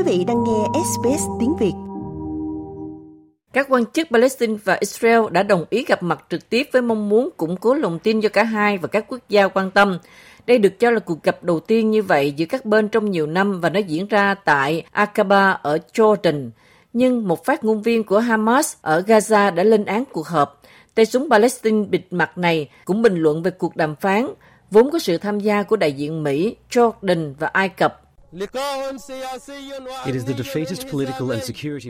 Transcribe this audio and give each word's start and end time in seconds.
quý 0.00 0.18
vị 0.18 0.24
đang 0.24 0.44
nghe 0.44 0.80
SBS 0.84 1.24
tiếng 1.40 1.56
Việt. 1.56 1.72
Các 3.52 3.66
quan 3.70 3.86
chức 3.86 4.08
Palestine 4.10 4.54
và 4.64 4.76
Israel 4.80 5.20
đã 5.30 5.42
đồng 5.42 5.64
ý 5.70 5.84
gặp 5.84 6.02
mặt 6.02 6.24
trực 6.30 6.50
tiếp 6.50 6.68
với 6.72 6.82
mong 6.82 7.08
muốn 7.08 7.28
củng 7.36 7.56
cố 7.56 7.74
lòng 7.74 7.98
tin 7.98 8.20
cho 8.20 8.28
cả 8.28 8.44
hai 8.44 8.78
và 8.78 8.88
các 8.88 9.04
quốc 9.08 9.20
gia 9.28 9.48
quan 9.48 9.70
tâm. 9.70 9.98
Đây 10.46 10.58
được 10.58 10.78
cho 10.78 10.90
là 10.90 11.00
cuộc 11.00 11.22
gặp 11.22 11.44
đầu 11.44 11.60
tiên 11.60 11.90
như 11.90 12.02
vậy 12.02 12.32
giữa 12.32 12.46
các 12.46 12.64
bên 12.64 12.88
trong 12.88 13.10
nhiều 13.10 13.26
năm 13.26 13.60
và 13.60 13.70
nó 13.70 13.80
diễn 13.80 14.06
ra 14.06 14.34
tại 14.34 14.84
Aqaba 14.92 15.52
ở 15.62 15.78
Jordan. 15.92 16.50
Nhưng 16.92 17.28
một 17.28 17.44
phát 17.44 17.64
ngôn 17.64 17.82
viên 17.82 18.04
của 18.04 18.18
Hamas 18.18 18.76
ở 18.82 19.02
Gaza 19.06 19.54
đã 19.54 19.62
lên 19.62 19.84
án 19.84 20.04
cuộc 20.12 20.26
họp. 20.26 20.62
Tay 20.94 21.06
súng 21.06 21.30
Palestine 21.30 21.86
bịt 21.90 22.06
mặt 22.10 22.38
này 22.38 22.68
cũng 22.84 23.02
bình 23.02 23.16
luận 23.16 23.42
về 23.42 23.50
cuộc 23.50 23.76
đàm 23.76 23.96
phán, 23.96 24.26
vốn 24.70 24.90
có 24.90 24.98
sự 24.98 25.18
tham 25.18 25.40
gia 25.40 25.62
của 25.62 25.76
đại 25.76 25.92
diện 25.92 26.22
Mỹ, 26.22 26.56
Jordan 26.70 27.34
và 27.38 27.46
Ai 27.46 27.68
Cập 27.68 28.09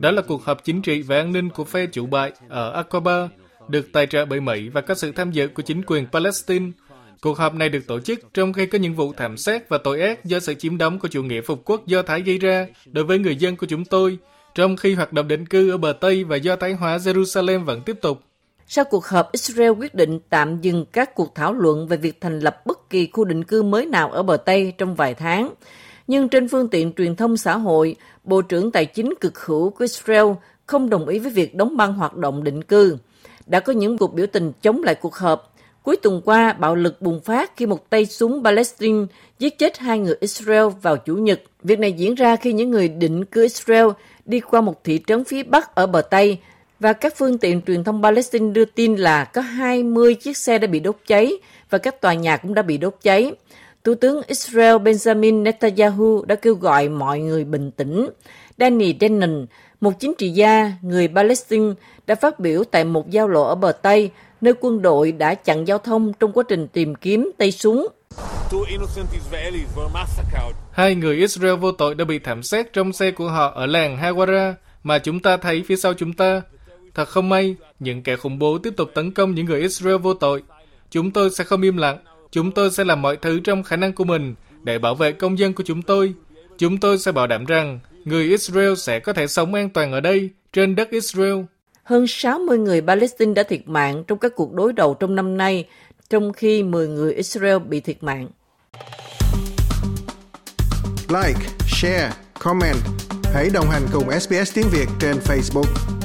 đó 0.03 0.11
là 0.11 0.23
cuộc 0.23 0.45
họp 0.45 0.65
chính 0.65 0.83
trị 0.83 1.03
và 1.03 1.16
an 1.16 1.33
ninh 1.33 1.51
của 1.51 1.65
phe 1.65 1.87
chủ 1.87 2.07
bại 2.07 2.33
ở 2.49 2.83
Aqaba, 2.83 3.29
được 3.69 3.89
tài 3.93 4.07
trợ 4.07 4.25
bởi 4.25 4.41
Mỹ 4.41 4.69
và 4.69 4.80
có 4.80 4.95
sự 4.95 5.13
tham 5.13 5.33
dự 5.33 5.49
của 5.49 5.63
chính 5.63 5.83
quyền 5.87 6.07
Palestine. 6.13 6.71
Cuộc 7.21 7.39
họp 7.39 7.55
này 7.55 7.69
được 7.69 7.87
tổ 7.87 8.01
chức 8.01 8.21
trong 8.35 8.53
khi 8.53 8.66
có 8.66 8.79
những 8.79 8.95
vụ 8.95 9.13
thảm 9.16 9.37
sát 9.37 9.69
và 9.69 9.79
tội 9.79 10.01
ác 10.01 10.25
do 10.25 10.41
sự 10.41 10.55
chiếm 10.55 10.79
đóng 10.79 10.99
của 10.99 11.09
chủ 11.09 11.23
nghĩa 11.23 11.41
phục 11.41 11.63
quốc 11.65 11.87
do 11.87 12.03
Thái 12.03 12.21
gây 12.21 12.39
ra 12.39 12.66
đối 12.87 13.05
với 13.05 13.19
người 13.19 13.37
dân 13.37 13.57
của 13.57 13.66
chúng 13.66 13.85
tôi, 13.85 14.19
trong 14.55 14.77
khi 14.77 14.95
hoạt 14.95 15.13
động 15.13 15.29
định 15.29 15.47
cư 15.47 15.71
ở 15.71 15.77
bờ 15.77 15.93
Tây 15.93 16.25
và 16.25 16.37
do 16.37 16.57
Thái 16.57 16.73
hóa 16.73 16.97
Jerusalem 16.97 17.65
vẫn 17.65 17.83
tiếp 17.83 17.97
tục. 18.01 18.21
Sau 18.66 18.85
cuộc 18.85 19.07
họp, 19.07 19.33
Israel 19.33 19.71
quyết 19.71 19.95
định 19.95 20.21
tạm 20.29 20.61
dừng 20.61 20.85
các 20.93 21.15
cuộc 21.15 21.35
thảo 21.35 21.52
luận 21.52 21.87
về 21.87 21.97
việc 21.97 22.21
thành 22.21 22.41
lập 22.41 22.66
bất 22.66 22.91
kỳ 22.91 23.09
khu 23.13 23.25
định 23.25 23.45
cư 23.45 23.63
mới 23.63 23.87
nào 23.87 24.11
ở 24.11 24.23
bờ 24.23 24.37
Tây 24.37 24.73
trong 24.79 24.95
vài 24.95 25.15
tháng 25.15 25.55
nhưng 26.11 26.29
trên 26.29 26.49
phương 26.49 26.69
tiện 26.69 26.93
truyền 26.93 27.17
thông 27.17 27.37
xã 27.37 27.57
hội, 27.57 27.97
Bộ 28.25 28.43
trưởng 28.43 28.71
Tài 28.71 28.87
chính 28.87 29.15
cực 29.21 29.39
hữu 29.39 29.71
của 29.71 29.83
Israel 29.85 30.27
không 30.67 30.91
đồng 30.91 31.09
ý 31.09 31.19
với 31.19 31.30
việc 31.30 31.55
đóng 31.55 31.77
băng 31.77 31.93
hoạt 31.93 32.17
động 32.17 32.45
định 32.45 32.63
cư. 32.63 32.97
Đã 33.47 33.61
có 33.61 33.73
những 33.73 33.99
cuộc 33.99 34.15
biểu 34.15 34.27
tình 34.27 34.52
chống 34.63 34.83
lại 34.83 34.95
cuộc 34.95 35.15
họp. 35.15 35.55
Cuối 35.83 35.97
tuần 35.97 36.21
qua, 36.25 36.52
bạo 36.52 36.75
lực 36.75 37.02
bùng 37.02 37.21
phát 37.21 37.57
khi 37.57 37.67
một 37.67 37.91
tay 37.91 38.07
súng 38.07 38.45
Palestine 38.45 39.07
giết 39.39 39.59
chết 39.59 39.79
hai 39.79 39.99
người 39.99 40.15
Israel 40.21 40.65
vào 40.83 40.97
Chủ 40.97 41.15
nhật. 41.15 41.43
Việc 41.63 41.79
này 41.79 41.93
diễn 41.93 42.15
ra 42.15 42.37
khi 42.37 42.52
những 42.52 42.71
người 42.71 42.89
định 42.89 43.24
cư 43.24 43.43
Israel 43.43 43.87
đi 44.24 44.41
qua 44.41 44.61
một 44.61 44.85
thị 44.85 45.01
trấn 45.07 45.24
phía 45.24 45.43
Bắc 45.43 45.74
ở 45.74 45.87
bờ 45.87 46.02
Tây 46.02 46.39
và 46.80 46.93
các 46.93 47.15
phương 47.17 47.39
tiện 47.39 47.63
truyền 47.63 47.85
thông 47.85 48.02
Palestine 48.02 48.52
đưa 48.52 48.65
tin 48.65 48.97
là 48.97 49.24
có 49.24 49.41
20 49.41 50.15
chiếc 50.15 50.37
xe 50.37 50.59
đã 50.59 50.67
bị 50.67 50.80
đốt 50.80 50.97
cháy 51.07 51.33
và 51.71 51.79
các 51.79 52.01
tòa 52.01 52.15
nhà 52.15 52.37
cũng 52.37 52.55
đã 52.55 52.63
bị 52.63 52.79
đốt 52.79 52.97
cháy. 53.02 53.33
Thủ 53.85 53.95
tướng 53.95 54.23
Israel 54.27 54.77
Benjamin 54.77 55.43
Netanyahu 55.43 56.25
đã 56.25 56.35
kêu 56.35 56.55
gọi 56.55 56.89
mọi 56.89 57.21
người 57.21 57.45
bình 57.45 57.71
tĩnh. 57.71 58.09
Danny 58.59 58.95
Dennon, 59.01 59.47
một 59.81 59.93
chính 60.01 60.15
trị 60.19 60.31
gia 60.31 60.73
người 60.83 61.09
Palestine, 61.09 61.73
đã 62.07 62.15
phát 62.15 62.41
biểu 62.41 62.65
tại 62.65 62.85
một 62.85 63.11
giao 63.11 63.29
lộ 63.29 63.43
ở 63.43 63.55
bờ 63.55 63.73
Tây, 63.73 64.11
nơi 64.41 64.55
quân 64.61 64.83
đội 64.83 65.12
đã 65.12 65.34
chặn 65.34 65.67
giao 65.69 65.78
thông 65.78 66.12
trong 66.21 66.33
quá 66.33 66.45
trình 66.49 66.69
tìm 66.69 66.95
kiếm 66.95 67.31
tay 67.39 67.53
súng. 67.53 67.87
Hai 70.71 70.95
người 70.95 71.17
Israel 71.17 71.55
vô 71.55 71.73
tội 71.73 71.95
đã 71.95 72.05
bị 72.05 72.19
thảm 72.19 72.43
sát 72.43 72.73
trong 72.73 72.93
xe 72.93 73.11
của 73.11 73.28
họ 73.28 73.53
ở 73.55 73.67
làng 73.67 73.99
Hawara 73.99 74.55
mà 74.83 74.99
chúng 74.99 75.21
ta 75.21 75.37
thấy 75.37 75.62
phía 75.67 75.77
sau 75.77 75.95
chúng 75.95 76.12
ta. 76.12 76.43
Thật 76.95 77.09
không 77.09 77.28
may, 77.28 77.56
những 77.78 78.03
kẻ 78.03 78.17
khủng 78.17 78.39
bố 78.39 78.59
tiếp 78.59 78.75
tục 78.77 78.91
tấn 78.95 79.12
công 79.12 79.34
những 79.34 79.47
người 79.47 79.61
Israel 79.61 79.97
vô 79.97 80.15
tội. 80.15 80.43
Chúng 80.91 81.11
tôi 81.11 81.31
sẽ 81.31 81.45
không 81.45 81.62
im 81.62 81.77
lặng 81.77 81.99
Chúng 82.33 82.53
tôi 82.53 82.71
sẽ 82.71 82.84
làm 82.84 83.03
mọi 83.03 83.17
thứ 83.17 83.41
trong 83.41 83.62
khả 83.62 83.77
năng 83.77 83.93
của 83.93 84.05
mình 84.05 84.34
để 84.62 84.78
bảo 84.78 84.95
vệ 84.95 85.12
công 85.12 85.39
dân 85.39 85.53
của 85.53 85.62
chúng 85.67 85.83
tôi. 85.83 86.15
Chúng 86.59 86.78
tôi 86.78 86.99
sẽ 86.99 87.12
bảo 87.12 87.27
đảm 87.27 87.45
rằng 87.45 87.81
người 88.05 88.25
Israel 88.25 88.75
sẽ 88.75 89.00
có 89.00 89.12
thể 89.12 89.27
sống 89.27 89.55
an 89.55 89.71
toàn 89.71 89.93
ở 89.93 90.00
đây, 90.00 90.31
trên 90.53 90.75
đất 90.75 90.91
Israel. 90.91 91.37
Hơn 91.83 92.07
60 92.07 92.59
người 92.59 92.81
Palestine 92.81 93.35
đã 93.35 93.43
thiệt 93.43 93.69
mạng 93.69 94.05
trong 94.07 94.19
các 94.19 94.33
cuộc 94.37 94.53
đối 94.53 94.73
đầu 94.73 94.95
trong 94.95 95.15
năm 95.15 95.37
nay, 95.37 95.65
trong 96.11 96.33
khi 96.33 96.63
10 96.63 96.89
người 96.89 97.15
Israel 97.15 97.59
bị 97.59 97.81
thiệt 97.81 98.03
mạng. 98.03 98.29
Like, 101.09 101.41
share, 101.69 102.13
comment. 102.39 102.77
Hãy 103.35 103.51
đồng 103.55 103.67
hành 103.71 103.83
cùng 103.93 104.21
SBS 104.21 104.55
tiếng 104.55 104.67
Việt 104.73 104.87
trên 105.01 105.17
Facebook. 105.17 106.00